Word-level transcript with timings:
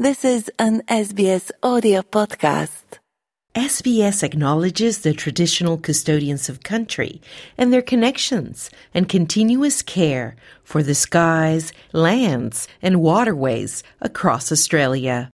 This 0.00 0.24
is 0.24 0.48
an 0.60 0.82
SBS 0.82 1.50
audio 1.60 2.02
podcast. 2.02 3.00
SBS 3.56 4.22
acknowledges 4.22 5.00
the 5.00 5.12
traditional 5.12 5.76
custodians 5.76 6.48
of 6.48 6.62
country 6.62 7.20
and 7.56 7.72
their 7.72 7.82
connections 7.82 8.70
and 8.94 9.08
continuous 9.08 9.82
care 9.82 10.36
for 10.62 10.84
the 10.84 10.94
skies, 10.94 11.72
lands, 11.92 12.68
and 12.80 13.02
waterways 13.02 13.82
across 14.00 14.52
Australia. 14.52 15.30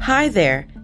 Hi 0.00 0.30
there. 0.30 0.66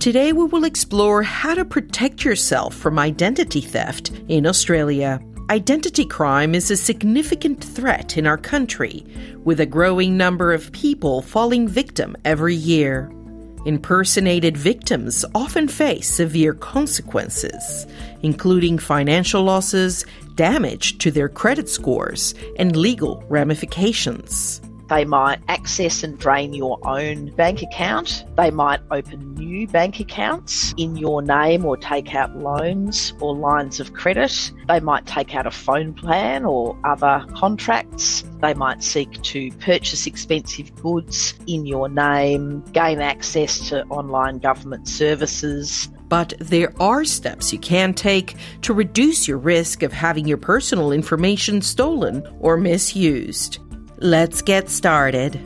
Today, 0.00 0.32
we 0.32 0.46
will 0.46 0.64
explore 0.64 1.22
how 1.22 1.52
to 1.52 1.62
protect 1.62 2.24
yourself 2.24 2.74
from 2.74 2.98
identity 2.98 3.60
theft 3.60 4.10
in 4.28 4.46
Australia. 4.46 5.20
Identity 5.50 6.06
crime 6.06 6.54
is 6.54 6.70
a 6.70 6.76
significant 6.78 7.62
threat 7.62 8.16
in 8.16 8.26
our 8.26 8.38
country, 8.38 9.04
with 9.44 9.60
a 9.60 9.66
growing 9.66 10.16
number 10.16 10.54
of 10.54 10.72
people 10.72 11.20
falling 11.20 11.68
victim 11.68 12.16
every 12.24 12.54
year. 12.54 13.12
Impersonated 13.66 14.56
victims 14.56 15.22
often 15.34 15.68
face 15.68 16.10
severe 16.10 16.54
consequences, 16.54 17.86
including 18.22 18.78
financial 18.78 19.42
losses, 19.42 20.06
damage 20.34 20.96
to 20.96 21.10
their 21.10 21.28
credit 21.28 21.68
scores, 21.68 22.34
and 22.58 22.74
legal 22.74 23.22
ramifications. 23.28 24.62
They 24.90 25.04
might 25.04 25.38
access 25.46 26.02
and 26.02 26.18
drain 26.18 26.52
your 26.52 26.76
own 26.84 27.30
bank 27.36 27.62
account. 27.62 28.24
They 28.36 28.50
might 28.50 28.80
open 28.90 29.34
new 29.34 29.68
bank 29.68 30.00
accounts 30.00 30.74
in 30.76 30.96
your 30.96 31.22
name 31.22 31.64
or 31.64 31.76
take 31.76 32.12
out 32.12 32.36
loans 32.36 33.14
or 33.20 33.36
lines 33.36 33.78
of 33.78 33.92
credit. 33.92 34.50
They 34.66 34.80
might 34.80 35.06
take 35.06 35.36
out 35.36 35.46
a 35.46 35.52
phone 35.52 35.94
plan 35.94 36.44
or 36.44 36.76
other 36.84 37.24
contracts. 37.36 38.24
They 38.42 38.52
might 38.52 38.82
seek 38.82 39.22
to 39.22 39.52
purchase 39.60 40.08
expensive 40.08 40.74
goods 40.82 41.34
in 41.46 41.66
your 41.66 41.88
name, 41.88 42.62
gain 42.72 43.00
access 43.00 43.68
to 43.68 43.84
online 43.86 44.38
government 44.38 44.88
services, 44.88 45.88
but 46.08 46.34
there 46.40 46.74
are 46.82 47.04
steps 47.04 47.52
you 47.52 47.60
can 47.60 47.94
take 47.94 48.34
to 48.62 48.74
reduce 48.74 49.28
your 49.28 49.38
risk 49.38 49.84
of 49.84 49.92
having 49.92 50.26
your 50.26 50.38
personal 50.38 50.90
information 50.90 51.62
stolen 51.62 52.26
or 52.40 52.56
misused. 52.56 53.60
Let's 54.02 54.40
get 54.40 54.70
started. 54.70 55.38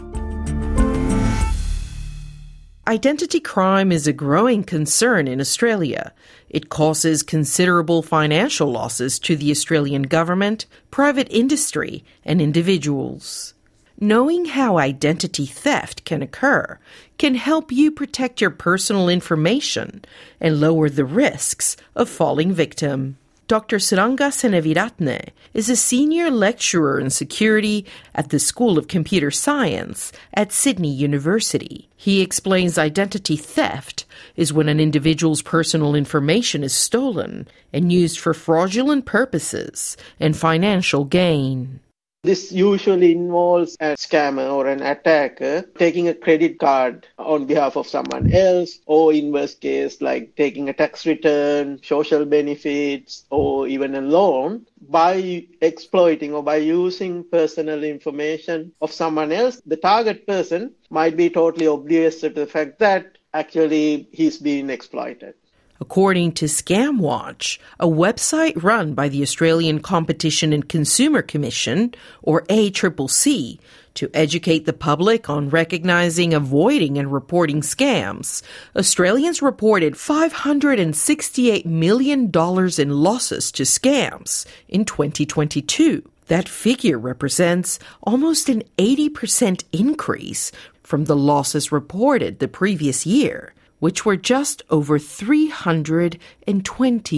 Identity 2.86 3.40
crime 3.40 3.90
is 3.90 4.06
a 4.06 4.12
growing 4.12 4.62
concern 4.62 5.26
in 5.26 5.40
Australia. 5.40 6.12
It 6.48 6.68
causes 6.68 7.24
considerable 7.24 8.00
financial 8.00 8.70
losses 8.70 9.18
to 9.20 9.34
the 9.34 9.50
Australian 9.50 10.02
government, 10.02 10.66
private 10.92 11.26
industry, 11.32 12.04
and 12.24 12.40
individuals. 12.40 13.54
Knowing 13.98 14.44
how 14.44 14.78
identity 14.78 15.46
theft 15.46 16.04
can 16.04 16.22
occur 16.22 16.78
can 17.18 17.34
help 17.34 17.72
you 17.72 17.90
protect 17.90 18.40
your 18.40 18.50
personal 18.50 19.08
information 19.08 20.04
and 20.40 20.60
lower 20.60 20.88
the 20.88 21.04
risks 21.04 21.76
of 21.96 22.08
falling 22.08 22.52
victim. 22.52 23.18
Dr. 23.46 23.76
Suranga 23.76 24.32
Seneviratne 24.32 25.28
is 25.52 25.68
a 25.68 25.76
senior 25.76 26.30
lecturer 26.30 26.98
in 26.98 27.10
security 27.10 27.84
at 28.14 28.30
the 28.30 28.38
School 28.38 28.78
of 28.78 28.88
Computer 28.88 29.30
Science 29.30 30.12
at 30.32 30.50
Sydney 30.50 30.90
University. 30.90 31.90
He 31.94 32.22
explains 32.22 32.78
identity 32.78 33.36
theft 33.36 34.06
is 34.34 34.54
when 34.54 34.70
an 34.70 34.80
individual's 34.80 35.42
personal 35.42 35.94
information 35.94 36.64
is 36.64 36.72
stolen 36.72 37.46
and 37.70 37.92
used 37.92 38.18
for 38.18 38.32
fraudulent 38.32 39.04
purposes 39.04 39.98
and 40.18 40.34
financial 40.34 41.04
gain. 41.04 41.80
This 42.24 42.50
usually 42.50 43.12
involves 43.12 43.76
a 43.78 43.94
scammer 43.94 44.50
or 44.50 44.66
an 44.66 44.82
attacker 44.82 45.62
taking 45.78 46.08
a 46.08 46.14
credit 46.14 46.58
card 46.58 47.06
on 47.18 47.44
behalf 47.46 47.76
of 47.76 47.86
someone 47.86 48.32
else, 48.32 48.80
or 48.86 49.12
in 49.12 49.30
worst 49.30 49.60
case, 49.60 50.00
like 50.00 50.34
taking 50.34 50.68
a 50.68 50.72
tax 50.72 51.06
return, 51.06 51.80
social 51.84 52.24
benefits, 52.24 53.26
or 53.30 53.68
even 53.68 53.94
a 53.94 54.00
loan 54.00 54.66
by 54.88 55.46
exploiting 55.60 56.32
or 56.34 56.42
by 56.42 56.56
using 56.56 57.22
personal 57.24 57.84
information 57.84 58.72
of 58.80 58.90
someone 58.90 59.30
else. 59.30 59.60
The 59.66 59.76
target 59.76 60.26
person 60.26 60.74
might 60.90 61.16
be 61.16 61.30
totally 61.30 61.66
oblivious 61.66 62.20
to 62.22 62.30
the 62.30 62.46
fact 62.46 62.80
that 62.80 63.18
actually 63.34 64.08
he's 64.12 64.38
being 64.38 64.70
exploited. 64.70 65.34
According 65.80 66.32
to 66.32 66.44
ScamWatch, 66.44 67.58
a 67.80 67.86
website 67.86 68.62
run 68.62 68.94
by 68.94 69.08
the 69.08 69.22
Australian 69.22 69.80
Competition 69.80 70.52
and 70.52 70.68
Consumer 70.68 71.20
Commission, 71.20 71.94
or 72.22 72.42
ACCC, 72.42 73.58
to 73.94 74.10
educate 74.14 74.66
the 74.66 74.72
public 74.72 75.28
on 75.28 75.50
recognizing, 75.50 76.34
avoiding, 76.34 76.98
and 76.98 77.12
reporting 77.12 77.60
scams, 77.60 78.42
Australians 78.76 79.42
reported 79.42 79.94
$568 79.94 81.64
million 81.66 82.20
in 82.24 82.90
losses 82.90 83.52
to 83.52 83.62
scams 83.62 84.46
in 84.68 84.84
2022. 84.84 86.08
That 86.26 86.48
figure 86.48 86.98
represents 86.98 87.78
almost 88.02 88.48
an 88.48 88.62
80% 88.78 89.64
increase 89.72 90.52
from 90.82 91.04
the 91.04 91.16
losses 91.16 91.72
reported 91.72 92.38
the 92.38 92.48
previous 92.48 93.06
year 93.06 93.52
which 93.84 94.06
were 94.06 94.16
just 94.16 94.62
over 94.70 94.98
$320 94.98 96.18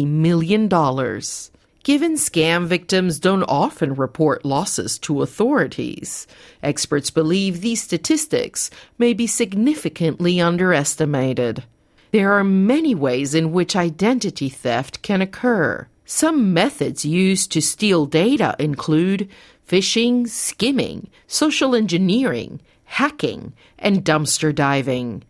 million. 0.04 0.68
Given 0.68 2.14
scam 2.16 2.66
victims 2.66 3.20
don't 3.20 3.44
often 3.44 3.94
report 3.94 4.44
losses 4.44 4.98
to 4.98 5.22
authorities, 5.22 6.26
experts 6.64 7.12
believe 7.12 7.60
these 7.60 7.80
statistics 7.80 8.68
may 8.98 9.14
be 9.14 9.28
significantly 9.28 10.40
underestimated. 10.40 11.62
There 12.10 12.32
are 12.32 12.42
many 12.42 12.96
ways 12.96 13.32
in 13.32 13.52
which 13.52 13.76
identity 13.76 14.48
theft 14.48 15.02
can 15.02 15.22
occur. 15.22 15.86
Some 16.04 16.52
methods 16.52 17.04
used 17.04 17.52
to 17.52 17.62
steal 17.62 18.06
data 18.06 18.56
include 18.58 19.28
phishing, 19.68 20.28
skimming, 20.28 21.10
social 21.28 21.76
engineering, 21.76 22.60
hacking, 22.86 23.52
and 23.78 24.04
dumpster 24.04 24.52
diving. 24.52 25.22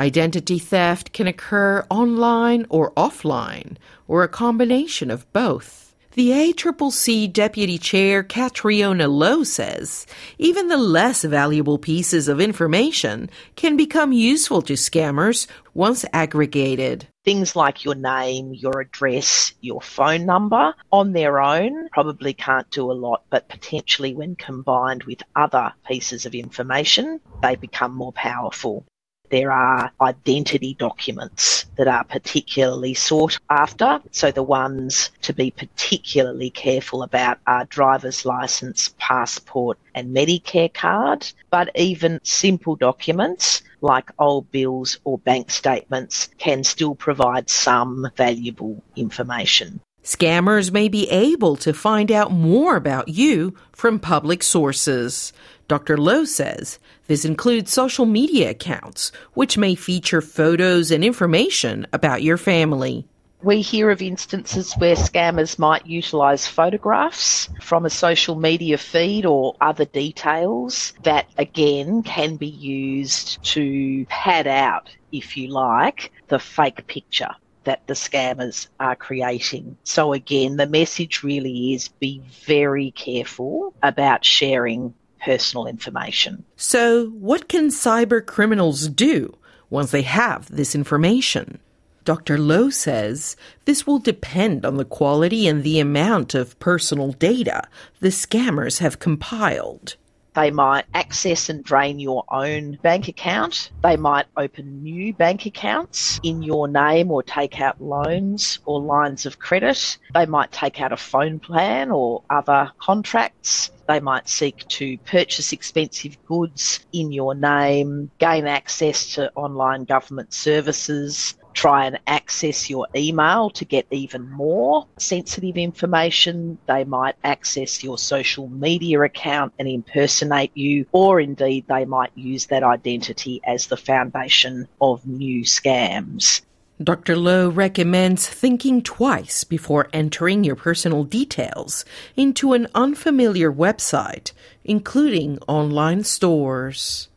Identity 0.00 0.58
theft 0.58 1.12
can 1.12 1.26
occur 1.26 1.84
online 1.90 2.64
or 2.70 2.92
offline, 2.92 3.76
or 4.08 4.22
a 4.22 4.28
combination 4.28 5.10
of 5.10 5.30
both. 5.34 5.94
The 6.12 6.30
ACCC 6.30 7.30
Deputy 7.30 7.76
Chair 7.76 8.22
Catriona 8.22 9.08
Lowe 9.08 9.44
says 9.44 10.06
even 10.38 10.68
the 10.68 10.78
less 10.78 11.22
valuable 11.22 11.76
pieces 11.76 12.28
of 12.28 12.40
information 12.40 13.28
can 13.56 13.76
become 13.76 14.14
useful 14.14 14.62
to 14.62 14.72
scammers 14.72 15.46
once 15.74 16.06
aggregated. 16.14 17.06
Things 17.26 17.54
like 17.54 17.84
your 17.84 17.94
name, 17.94 18.54
your 18.54 18.80
address, 18.80 19.52
your 19.60 19.82
phone 19.82 20.24
number 20.24 20.72
on 20.90 21.12
their 21.12 21.42
own 21.42 21.90
probably 21.92 22.32
can't 22.32 22.70
do 22.70 22.90
a 22.90 22.94
lot, 22.94 23.24
but 23.28 23.50
potentially 23.50 24.14
when 24.14 24.34
combined 24.34 25.04
with 25.04 25.22
other 25.36 25.74
pieces 25.86 26.24
of 26.24 26.34
information, 26.34 27.20
they 27.42 27.54
become 27.54 27.94
more 27.94 28.12
powerful. 28.12 28.86
There 29.30 29.52
are 29.52 29.92
identity 30.00 30.74
documents 30.74 31.66
that 31.76 31.88
are 31.88 32.04
particularly 32.04 32.94
sought 32.94 33.38
after. 33.48 34.00
So 34.10 34.30
the 34.30 34.42
ones 34.42 35.10
to 35.22 35.32
be 35.32 35.52
particularly 35.52 36.50
careful 36.50 37.02
about 37.02 37.38
are 37.46 37.64
driver's 37.66 38.24
license, 38.24 38.94
passport 38.98 39.78
and 39.94 40.14
Medicare 40.14 40.72
card. 40.74 41.32
But 41.50 41.70
even 41.76 42.20
simple 42.24 42.76
documents 42.76 43.62
like 43.80 44.10
old 44.18 44.50
bills 44.50 44.98
or 45.04 45.18
bank 45.18 45.50
statements 45.50 46.28
can 46.38 46.64
still 46.64 46.94
provide 46.94 47.48
some 47.48 48.10
valuable 48.16 48.82
information. 48.96 49.80
Scammers 50.02 50.72
may 50.72 50.88
be 50.88 51.08
able 51.10 51.56
to 51.56 51.72
find 51.72 52.10
out 52.10 52.32
more 52.32 52.74
about 52.74 53.08
you 53.08 53.54
from 53.72 53.98
public 53.98 54.42
sources. 54.42 55.32
Dr. 55.68 55.98
Lowe 55.98 56.24
says 56.24 56.78
This 57.10 57.24
includes 57.24 57.72
social 57.72 58.06
media 58.06 58.50
accounts, 58.50 59.10
which 59.34 59.58
may 59.58 59.74
feature 59.74 60.20
photos 60.20 60.92
and 60.92 61.04
information 61.04 61.84
about 61.92 62.22
your 62.22 62.36
family. 62.36 63.04
We 63.42 63.62
hear 63.62 63.90
of 63.90 64.00
instances 64.00 64.74
where 64.74 64.94
scammers 64.94 65.58
might 65.58 65.84
utilise 65.84 66.46
photographs 66.46 67.48
from 67.60 67.84
a 67.84 67.90
social 67.90 68.36
media 68.36 68.78
feed 68.78 69.26
or 69.26 69.56
other 69.60 69.86
details 69.86 70.92
that 71.02 71.26
again 71.36 72.04
can 72.04 72.36
be 72.36 72.46
used 72.46 73.42
to 73.54 74.06
pad 74.06 74.46
out, 74.46 74.90
if 75.10 75.36
you 75.36 75.48
like, 75.48 76.12
the 76.28 76.38
fake 76.38 76.86
picture 76.86 77.34
that 77.64 77.84
the 77.88 77.94
scammers 77.94 78.68
are 78.78 78.94
creating. 78.94 79.76
So 79.82 80.12
again, 80.12 80.58
the 80.58 80.68
message 80.68 81.24
really 81.24 81.74
is 81.74 81.88
be 81.88 82.22
very 82.46 82.92
careful 82.92 83.74
about 83.82 84.24
sharing 84.24 84.94
personal 85.20 85.66
information. 85.66 86.44
So, 86.56 87.06
what 87.10 87.48
can 87.48 87.68
cyber 87.68 88.24
criminals 88.24 88.88
do 88.88 89.36
once 89.68 89.90
they 89.90 90.02
have 90.02 90.54
this 90.54 90.74
information? 90.74 91.58
Dr. 92.04 92.38
Lowe 92.38 92.70
says 92.70 93.36
this 93.66 93.86
will 93.86 93.98
depend 93.98 94.64
on 94.64 94.76
the 94.76 94.84
quality 94.84 95.46
and 95.46 95.62
the 95.62 95.78
amount 95.78 96.34
of 96.34 96.58
personal 96.58 97.12
data 97.12 97.68
the 98.00 98.08
scammers 98.08 98.78
have 98.78 98.98
compiled. 98.98 99.96
They 100.34 100.50
might 100.50 100.84
access 100.94 101.48
and 101.48 101.64
drain 101.64 101.98
your 101.98 102.24
own 102.30 102.78
bank 102.82 103.08
account. 103.08 103.70
They 103.82 103.96
might 103.96 104.26
open 104.36 104.82
new 104.82 105.12
bank 105.12 105.44
accounts 105.46 106.20
in 106.22 106.42
your 106.42 106.68
name 106.68 107.10
or 107.10 107.22
take 107.22 107.60
out 107.60 107.80
loans 107.80 108.60
or 108.64 108.80
lines 108.80 109.26
of 109.26 109.40
credit. 109.40 109.98
They 110.14 110.26
might 110.26 110.52
take 110.52 110.80
out 110.80 110.92
a 110.92 110.96
phone 110.96 111.40
plan 111.40 111.90
or 111.90 112.22
other 112.30 112.70
contracts. 112.78 113.70
They 113.90 113.98
might 113.98 114.28
seek 114.28 114.68
to 114.68 114.98
purchase 114.98 115.52
expensive 115.52 116.16
goods 116.24 116.78
in 116.92 117.10
your 117.10 117.34
name, 117.34 118.12
gain 118.18 118.46
access 118.46 119.14
to 119.14 119.32
online 119.34 119.82
government 119.82 120.32
services, 120.32 121.34
try 121.54 121.86
and 121.86 121.98
access 122.06 122.70
your 122.70 122.86
email 122.94 123.50
to 123.50 123.64
get 123.64 123.88
even 123.90 124.30
more 124.30 124.86
sensitive 125.00 125.56
information. 125.56 126.56
They 126.68 126.84
might 126.84 127.16
access 127.24 127.82
your 127.82 127.98
social 127.98 128.48
media 128.48 129.00
account 129.00 129.54
and 129.58 129.66
impersonate 129.66 130.56
you, 130.56 130.86
or 130.92 131.18
indeed 131.18 131.64
they 131.66 131.84
might 131.84 132.12
use 132.14 132.46
that 132.46 132.62
identity 132.62 133.40
as 133.44 133.66
the 133.66 133.76
foundation 133.76 134.68
of 134.80 135.04
new 135.04 135.42
scams. 135.42 136.42
Dr. 136.82 137.14
Lowe 137.14 137.50
recommends 137.50 138.26
thinking 138.26 138.80
twice 138.80 139.44
before 139.44 139.90
entering 139.92 140.44
your 140.44 140.56
personal 140.56 141.04
details 141.04 141.84
into 142.16 142.54
an 142.54 142.68
unfamiliar 142.74 143.52
website, 143.52 144.32
including 144.64 145.38
online 145.46 146.04
stores 146.04 147.08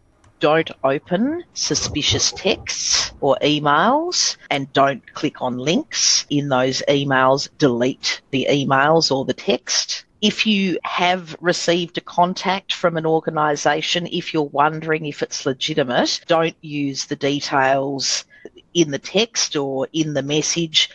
don't 0.44 0.71
open 0.83 1.42
suspicious 1.54 2.33
texts 2.33 3.13
or 3.21 3.38
emails 3.42 4.36
and 4.51 4.74
don't 4.74 5.13
click 5.13 5.42
on 5.42 5.57
links 5.57 6.25
in 6.30 6.50
those 6.50 6.83
emails. 6.89 7.48
Delete 7.59 8.21
the 8.31 8.45
emails 8.50 9.09
or 9.09 9.24
the 9.24 9.33
text. 9.33 10.04
If 10.19 10.45
you 10.45 10.80
have 10.83 11.38
received 11.39 11.98
a 11.98 12.01
contact 12.01 12.74
from 12.74 12.98
an 12.98 13.06
organisation, 13.06 14.06
if 14.07 14.33
you're 14.33 14.44
wondering 14.44 15.06
if 15.06 15.24
it's 15.24 15.45
legitimate, 15.45 16.19
don't 16.27 16.57
use 16.59 17.06
the 17.06 17.16
details 17.16 18.25
in 18.73 18.91
the 18.91 18.99
text 18.99 19.55
or 19.55 19.87
in 19.93 20.13
the 20.13 20.23
message 20.23 20.89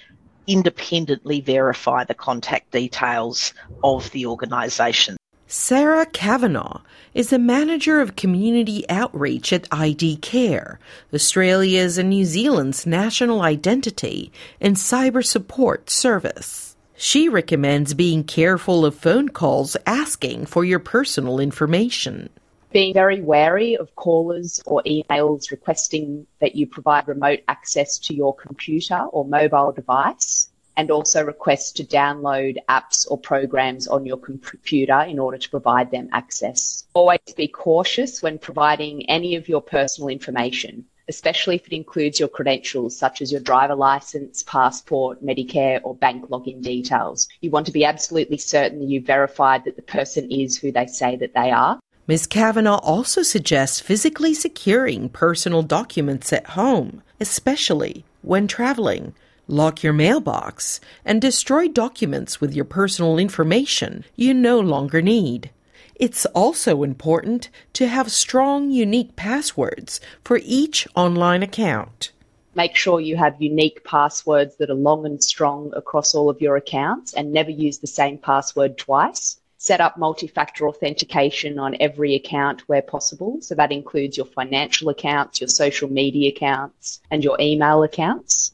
independently 0.47 1.41
verify 1.41 2.05
the 2.05 2.15
contact 2.15 2.71
details 2.71 3.53
of 3.85 4.11
the 4.11 4.27
organisation. 4.27 5.17
Sarah 5.47 6.05
Kavanagh 6.05 6.81
is 7.15 7.31
the 7.31 7.39
manager 7.39 8.01
of 8.01 8.17
community 8.17 8.85
outreach 8.91 9.53
at 9.53 9.67
ID 9.73 10.17
Care, 10.17 10.79
Australia's 11.15 11.97
and 11.97 12.11
New 12.11 12.25
Zealand's 12.25 12.87
national 12.87 13.41
identity 13.41 14.31
and 14.61 14.77
cyber 14.77 15.25
support 15.25 15.89
service. 15.89 16.77
She 16.97 17.29
recommends 17.29 17.95
being 17.95 18.25
careful 18.25 18.85
of 18.85 18.95
phone 18.95 19.29
calls 19.29 19.77
asking 19.87 20.47
for 20.47 20.65
your 20.65 20.81
personal 20.81 21.41
information. 21.41 22.29
Being 22.71 22.93
very 22.93 23.23
wary 23.23 23.79
of 23.79 23.95
callers 23.95 24.61
or 24.67 24.83
emails 24.83 25.51
requesting 25.51 26.27
that 26.41 26.55
you 26.55 26.67
provide 26.67 27.09
remote 27.09 27.41
access 27.49 27.97
to 28.01 28.15
your 28.15 28.35
computer 28.35 29.07
or 29.11 29.25
mobile 29.25 29.73
device 29.73 30.51
and 30.77 30.91
also 30.91 31.25
request 31.25 31.79
to 31.79 31.85
download 31.85 32.57
apps 32.69 33.11
or 33.11 33.19
programs 33.19 33.89
on 33.89 34.05
your 34.05 34.19
computer 34.19 35.01
in 35.01 35.19
order 35.19 35.39
to 35.39 35.49
provide 35.49 35.91
them 35.91 36.11
access. 36.13 36.85
Always 36.93 37.19
be 37.35 37.49
cautious 37.49 38.23
when 38.23 38.39
providing 38.39 39.09
any 39.09 39.35
of 39.35 39.49
your 39.49 39.63
personal 39.63 40.09
information, 40.09 40.85
especially 41.09 41.57
if 41.57 41.67
it 41.67 41.73
includes 41.73 42.21
your 42.21 42.29
credentials 42.29 42.95
such 42.97 43.23
as 43.23 43.33
your 43.33 43.41
driver 43.41 43.75
license, 43.77 44.43
passport, 44.43 45.25
Medicare, 45.25 45.81
or 45.85 45.97
bank 45.97 46.29
login 46.29 46.63
details. 46.63 47.29
You 47.41 47.51
want 47.51 47.65
to 47.65 47.73
be 47.73 47.87
absolutely 47.87 48.37
certain 48.37 48.79
that 48.81 48.89
you've 48.89 49.07
verified 49.07 49.65
that 49.65 49.77
the 49.77 49.83
person 49.83 50.31
is 50.31 50.59
who 50.59 50.71
they 50.71 50.87
say 50.87 51.17
that 51.17 51.33
they 51.33 51.51
are. 51.51 51.81
Ms. 52.09 52.27
Kavanagh 52.27 52.81
also 52.83 53.21
suggests 53.21 53.81
physically 53.81 54.33
securing 54.33 55.11
personal 55.11 55.63
documents 55.63 56.33
at 56.33 56.47
home, 56.47 57.03
especially 57.21 58.03
when 58.23 58.49
traveling 58.49 59.13
lock 59.47 59.83
your 59.83 59.93
mailbox, 59.93 60.81
and 61.05 61.21
destroy 61.21 61.69
documents 61.69 62.41
with 62.41 62.55
your 62.55 62.65
personal 62.65 63.19
information 63.19 64.05
you 64.17 64.33
no 64.33 64.59
longer 64.59 65.03
need. 65.03 65.51
It's 65.97 66.25
also 66.27 66.83
important 66.83 67.51
to 67.75 67.89
have 67.89 68.11
strong, 68.11 68.71
unique 68.71 69.15
passwords 69.15 70.01
for 70.25 70.41
each 70.43 70.89
online 70.95 71.43
account. 71.43 72.13
Make 72.55 72.75
sure 72.75 73.01
you 73.01 73.17
have 73.17 73.37
unique 73.39 73.85
passwords 73.85 74.57
that 74.57 74.71
are 74.71 74.75
long 74.75 75.05
and 75.05 75.23
strong 75.23 75.73
across 75.77 76.15
all 76.15 76.31
of 76.31 76.41
your 76.41 76.57
accounts 76.57 77.13
and 77.13 77.33
never 77.33 77.51
use 77.51 77.79
the 77.79 77.87
same 77.87 78.17
password 78.17 78.79
twice. 78.79 79.39
Set 79.61 79.81
up 79.81 79.99
multi 79.99 80.29
factor 80.29 80.69
authentication 80.69 81.59
on 81.59 81.77
every 81.81 82.15
account 82.15 82.69
where 82.69 82.81
possible. 82.81 83.39
So 83.41 83.57
that 83.57 83.73
includes 83.73 84.17
your 84.17 84.27
financial 84.27 84.89
accounts, 84.89 85.41
your 85.41 85.49
social 85.49 85.91
media 85.91 86.31
accounts, 86.31 87.01
and 87.11 87.25
your 87.25 87.37
email 87.41 87.83
accounts. 87.83 88.53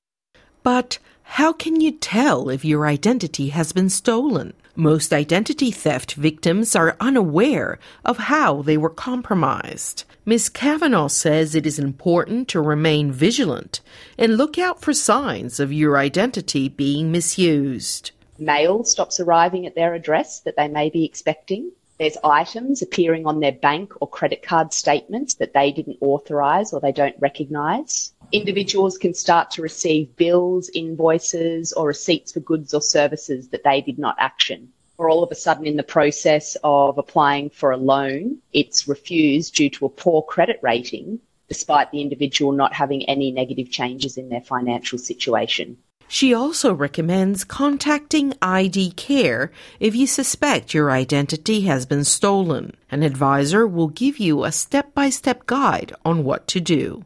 But 0.63 0.99
how 1.23 1.53
can 1.53 1.83
you 1.83 1.93
tell 1.93 2.49
if 2.49 2.65
your 2.65 2.87
identity 2.87 3.51
has 3.51 3.73
been 3.73 3.91
stolen? 3.91 4.55
Most 4.77 5.13
identity 5.13 5.71
theft 5.71 6.15
victims 6.15 6.75
are 6.75 6.97
unaware 6.99 7.79
of 8.05 8.17
how 8.17 8.63
they 8.63 8.79
were 8.79 8.91
compromised. 8.91 10.05
Ms. 10.25 10.49
Kavanagh 10.49 11.09
says 11.09 11.55
it 11.55 11.67
is 11.67 11.79
important 11.79 12.49
to 12.49 12.63
remain 12.63 13.13
vigilant 13.13 13.83
and 14.17 14.39
look 14.39 14.59
out 14.59 14.81
for 14.81 14.95
signs 14.95 15.61
of 15.61 15.71
your 15.71 15.99
identity 15.99 16.71
being 16.71 17.13
misused. 17.13 18.11
Mail 18.39 18.85
stops 18.85 19.21
arriving 19.21 19.67
at 19.67 19.75
their 19.75 19.95
address 19.95 20.41
that 20.41 20.57
they 20.57 20.69
may 20.69 20.91
be 20.91 21.05
expecting. 21.05 21.73
There's 21.99 22.17
items 22.25 22.83
appearing 22.83 23.27
on 23.27 23.41
their 23.41 23.53
bank 23.53 23.93
or 24.01 24.09
credit 24.09 24.43
card 24.43 24.73
statements 24.73 25.35
that 25.35 25.55
they 25.55 25.71
didn't 25.71 25.99
authorise 26.01 26.73
or 26.73 26.81
they 26.81 26.93
don't 26.93 27.15
recognise 27.21 28.13
individuals 28.35 28.99
can 28.99 29.15
start 29.15 29.53
to 29.53 29.63
receive 29.63 30.17
bills, 30.17 30.69
invoices, 30.75 31.73
or 31.73 31.87
receipts 31.87 32.33
for 32.33 32.41
goods 32.41 32.75
or 32.75 32.81
services 32.81 33.49
that 33.49 33.63
they 33.63 33.81
did 33.81 33.97
not 33.97 34.17
action. 34.19 34.73
Or 34.99 35.09
all 35.09 35.23
of 35.23 35.31
a 35.31 35.37
sudden, 35.37 35.67
in 35.67 35.77
the 35.77 35.85
process 35.85 36.57
of 36.65 36.99
applying 36.99 37.51
for 37.51 37.71
a 37.71 37.77
loan, 37.77 38.39
it's 38.53 38.89
refused 38.89 39.55
due 39.55 39.71
to 39.71 39.87
a 39.87 39.89
poor 39.89 40.23
credit 40.23 40.59
rating, 40.63 41.21
despite 41.49 41.93
the 41.93 42.01
individual 42.01 42.51
not 42.51 42.73
having 42.73 43.09
any 43.09 43.31
negative 43.31 43.71
changes 43.71 44.17
in 44.17 44.29
their 44.29 44.41
financial 44.41 44.99
situation. 44.99 45.77
She 46.09 46.35
also 46.35 46.73
recommends 46.73 47.45
contacting 47.45 48.35
ID 48.41 48.93
Care 48.93 49.51
if 49.81 49.97
you 49.97 50.07
suspect 50.07 50.75
your 50.75 50.91
identity 50.91 51.63
has 51.63 51.87
been 51.87 52.05
stolen. 52.05 52.77
An 52.91 53.03
advisor 53.03 53.67
will 53.67 53.89
give 53.89 54.19
you 54.19 54.45
a 54.45 54.53
step 54.53 54.95
by 54.95 55.11
step 55.11 55.47
guide 55.47 55.95
on 56.05 56.25
what 56.25 56.47
to 56.49 56.61
do. 56.61 57.05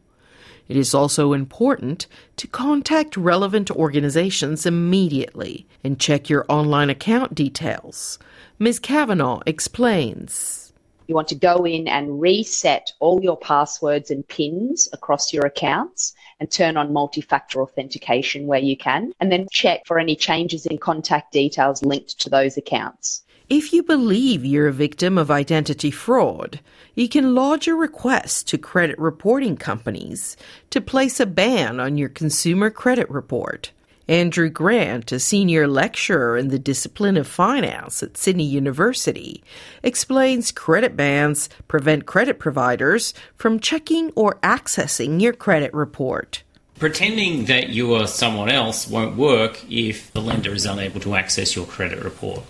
It 0.67 0.77
is 0.77 0.93
also 0.93 1.33
important 1.33 2.05
to 2.37 2.47
contact 2.47 3.17
relevant 3.17 3.71
organizations 3.71 4.67
immediately 4.67 5.65
and 5.83 5.99
check 5.99 6.29
your 6.29 6.45
online 6.47 6.91
account 6.91 7.33
details. 7.33 8.19
Ms. 8.59 8.77
Kavanagh 8.77 9.41
explains. 9.47 10.71
You 11.07 11.15
want 11.15 11.29
to 11.29 11.35
go 11.35 11.65
in 11.65 11.87
and 11.87 12.21
reset 12.21 12.91
all 12.99 13.23
your 13.23 13.37
passwords 13.37 14.11
and 14.11 14.27
PINs 14.27 14.87
across 14.93 15.33
your 15.33 15.43
accounts 15.43 16.13
and 16.39 16.49
turn 16.51 16.77
on 16.77 16.93
multi 16.93 17.21
factor 17.21 17.61
authentication 17.61 18.47
where 18.47 18.59
you 18.59 18.77
can, 18.77 19.13
and 19.19 19.31
then 19.31 19.47
check 19.51 19.85
for 19.85 19.99
any 19.99 20.15
changes 20.15 20.65
in 20.65 20.77
contact 20.77 21.31
details 21.31 21.83
linked 21.83 22.19
to 22.19 22.29
those 22.29 22.57
accounts. 22.57 23.23
If 23.49 23.73
you 23.73 23.81
believe 23.81 24.45
you're 24.45 24.67
a 24.67 24.71
victim 24.71 25.17
of 25.17 25.31
identity 25.31 25.89
fraud, 25.89 26.59
you 26.93 27.09
can 27.09 27.33
lodge 27.33 27.67
a 27.67 27.73
request 27.73 28.47
to 28.49 28.59
credit 28.59 28.99
reporting 28.99 29.57
companies 29.57 30.37
to 30.69 30.79
place 30.79 31.19
a 31.19 31.25
ban 31.25 31.79
on 31.79 31.97
your 31.97 32.09
consumer 32.09 32.69
credit 32.69 33.09
report. 33.09 33.71
Andrew 34.09 34.49
Grant, 34.49 35.11
a 35.11 35.19
senior 35.19 35.67
lecturer 35.67 36.35
in 36.35 36.47
the 36.47 36.57
discipline 36.57 37.15
of 37.15 37.27
finance 37.27 38.01
at 38.01 38.17
Sydney 38.17 38.43
University, 38.43 39.43
explains 39.83 40.51
credit 40.51 40.97
bans 40.97 41.47
prevent 41.67 42.07
credit 42.07 42.39
providers 42.39 43.13
from 43.35 43.59
checking 43.59 44.11
or 44.15 44.39
accessing 44.41 45.21
your 45.21 45.33
credit 45.33 45.71
report. 45.75 46.41
Pretending 46.79 47.45
that 47.45 47.69
you 47.69 47.93
are 47.93 48.07
someone 48.07 48.49
else 48.49 48.87
won't 48.87 49.15
work 49.15 49.63
if 49.69 50.11
the 50.13 50.21
lender 50.21 50.53
is 50.53 50.65
unable 50.65 50.99
to 51.01 51.13
access 51.13 51.55
your 51.55 51.67
credit 51.67 52.03
report. 52.03 52.41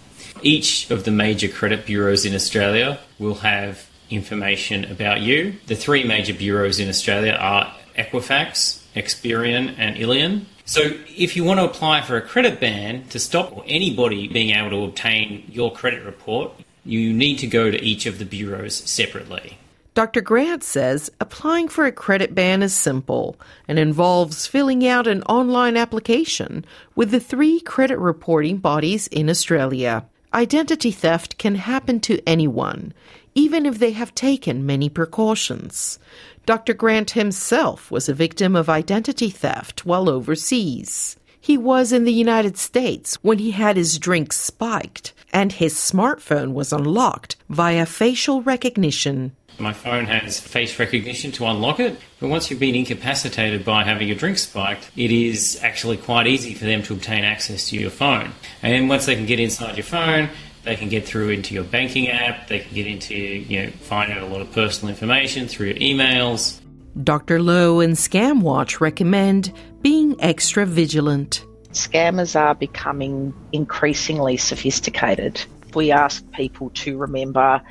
Each 0.41 0.89
of 0.89 1.03
the 1.03 1.11
major 1.11 1.49
credit 1.49 1.85
bureaus 1.85 2.23
in 2.23 2.35
Australia 2.35 2.99
will 3.17 3.35
have 3.35 3.89
information 4.09 4.85
about 4.85 5.19
you. 5.19 5.55
The 5.67 5.75
three 5.75 6.05
major 6.05 6.33
bureaus 6.33 6.79
in 6.79 6.87
Australia 6.87 7.33
are 7.33 7.75
Equifax, 7.97 8.81
Experian, 8.95 9.75
and 9.77 9.97
Illion. 9.97 10.45
So, 10.69 10.81
if 11.17 11.35
you 11.35 11.43
want 11.43 11.59
to 11.59 11.65
apply 11.65 12.01
for 12.01 12.15
a 12.15 12.21
credit 12.21 12.59
ban 12.59 13.07
to 13.07 13.17
stop 13.17 13.63
anybody 13.65 14.27
being 14.27 14.55
able 14.55 14.69
to 14.69 14.83
obtain 14.83 15.43
your 15.51 15.71
credit 15.73 16.05
report, 16.05 16.51
you 16.85 17.11
need 17.11 17.39
to 17.39 17.47
go 17.47 17.71
to 17.71 17.83
each 17.83 18.05
of 18.05 18.19
the 18.19 18.23
bureaus 18.23 18.75
separately. 18.75 19.57
Dr. 19.95 20.21
Grant 20.21 20.63
says 20.63 21.09
applying 21.19 21.69
for 21.69 21.87
a 21.87 21.91
credit 21.91 22.35
ban 22.35 22.61
is 22.61 22.75
simple 22.75 23.35
and 23.67 23.79
involves 23.79 24.45
filling 24.45 24.85
out 24.85 25.07
an 25.07 25.23
online 25.23 25.75
application 25.75 26.63
with 26.95 27.09
the 27.09 27.19
three 27.19 27.59
credit 27.61 27.97
reporting 27.97 28.57
bodies 28.57 29.07
in 29.07 29.27
Australia. 29.27 30.05
Identity 30.35 30.91
theft 30.91 31.39
can 31.39 31.55
happen 31.55 31.99
to 32.01 32.21
anyone, 32.27 32.93
even 33.35 33.65
if 33.65 33.79
they 33.79 33.91
have 33.91 34.13
taken 34.15 34.65
many 34.65 34.89
precautions. 34.89 35.99
Dr. 36.45 36.73
Grant 36.73 37.11
himself 37.11 37.91
was 37.91 38.09
a 38.09 38.13
victim 38.13 38.55
of 38.55 38.69
identity 38.69 39.29
theft 39.29 39.85
while 39.85 40.09
overseas. 40.09 41.15
He 41.39 41.57
was 41.57 41.93
in 41.93 42.03
the 42.03 42.13
United 42.13 42.57
States 42.57 43.15
when 43.21 43.39
he 43.39 43.51
had 43.51 43.77
his 43.77 43.97
drink 43.97 44.33
spiked 44.33 45.13
and 45.31 45.51
his 45.51 45.75
smartphone 45.75 46.53
was 46.53 46.73
unlocked 46.73 47.35
via 47.49 47.85
facial 47.85 48.41
recognition. 48.41 49.31
My 49.59 49.73
phone 49.73 50.05
has 50.05 50.39
face 50.39 50.79
recognition 50.79 51.31
to 51.33 51.45
unlock 51.45 51.81
it, 51.81 51.99
but 52.19 52.29
once 52.29 52.49
you've 52.49 52.61
been 52.61 52.75
incapacitated 52.75 53.65
by 53.65 53.83
having 53.83 54.07
your 54.07 54.15
drink 54.15 54.37
spiked, 54.37 54.89
it 54.95 55.11
is 55.11 55.59
actually 55.61 55.97
quite 55.97 56.27
easy 56.27 56.53
for 56.53 56.63
them 56.63 56.81
to 56.83 56.93
obtain 56.93 57.25
access 57.25 57.67
to 57.69 57.77
your 57.77 57.89
phone. 57.89 58.31
And 58.63 58.73
then 58.73 58.87
once 58.87 59.05
they 59.05 59.15
can 59.15 59.25
get 59.25 59.39
inside 59.39 59.75
your 59.75 59.83
phone, 59.83 60.29
they 60.63 60.75
can 60.75 60.89
get 60.89 61.05
through 61.05 61.29
into 61.29 61.53
your 61.53 61.63
banking 61.63 62.09
app. 62.09 62.47
They 62.47 62.59
can 62.59 62.73
get 62.73 62.87
into, 62.87 63.15
you 63.15 63.63
know, 63.63 63.71
find 63.71 64.11
out 64.11 64.21
a 64.21 64.25
lot 64.25 64.41
of 64.41 64.51
personal 64.51 64.89
information 64.89 65.47
through 65.47 65.67
your 65.67 65.77
emails. 65.77 66.59
Dr. 67.03 67.41
Lowe 67.41 67.79
and 67.79 67.95
ScamWatch 67.95 68.79
recommend 68.81 69.53
being 69.81 70.15
extra 70.19 70.65
vigilant. 70.65 71.45
Scammers 71.71 72.39
are 72.39 72.55
becoming 72.55 73.33
increasingly 73.51 74.37
sophisticated. 74.37 75.41
We 75.75 75.91
ask 75.91 76.29
people 76.31 76.71
to 76.71 76.97
remember 76.97 77.61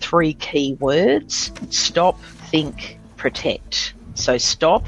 three 0.00 0.34
key 0.34 0.74
words 0.74 1.50
stop, 1.70 2.20
think, 2.20 2.98
protect. 3.16 3.94
So, 4.14 4.38
stop, 4.38 4.86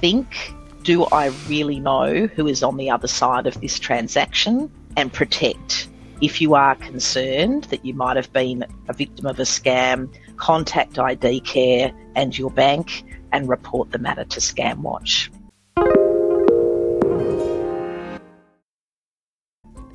think, 0.00 0.52
do 0.82 1.04
I 1.06 1.26
really 1.46 1.78
know 1.78 2.26
who 2.26 2.46
is 2.46 2.62
on 2.62 2.78
the 2.78 2.90
other 2.90 3.08
side 3.08 3.46
of 3.46 3.60
this 3.60 3.78
transaction? 3.78 4.70
And 4.96 5.12
protect 5.12 5.88
if 6.20 6.40
you 6.40 6.54
are 6.54 6.74
concerned 6.76 7.64
that 7.64 7.84
you 7.84 7.94
might 7.94 8.16
have 8.16 8.32
been 8.32 8.64
a 8.88 8.92
victim 8.92 9.26
of 9.26 9.38
a 9.38 9.42
scam, 9.42 10.12
contact 10.36 10.98
ID 10.98 11.40
Care 11.40 11.92
and 12.14 12.36
your 12.36 12.50
bank 12.50 13.04
and 13.32 13.48
report 13.48 13.90
the 13.90 13.98
matter 13.98 14.24
to 14.24 14.40
ScamWatch. 14.40 15.30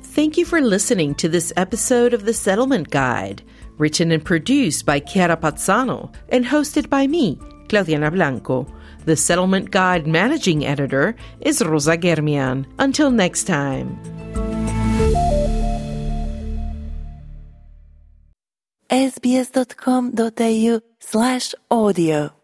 Thank 0.02 0.36
you 0.36 0.44
for 0.44 0.60
listening 0.60 1.14
to 1.16 1.28
this 1.28 1.52
episode 1.56 2.12
of 2.12 2.24
The 2.24 2.34
Settlement 2.34 2.90
Guide, 2.90 3.42
written 3.78 4.12
and 4.12 4.24
produced 4.24 4.84
by 4.84 5.00
Chiara 5.00 5.36
Pazzano 5.36 6.12
and 6.28 6.44
hosted 6.44 6.90
by 6.90 7.06
me, 7.06 7.36
Claudiana 7.68 8.12
Blanco. 8.12 8.66
The 9.06 9.16
Settlement 9.16 9.70
Guide 9.70 10.06
managing 10.06 10.64
editor 10.66 11.16
is 11.40 11.64
Rosa 11.64 11.96
Germian. 11.96 12.66
Until 12.78 13.10
next 13.10 13.44
time. 13.44 13.98
sbs.com.au 19.22 20.80
slash 21.00 21.54
audio 21.70 22.41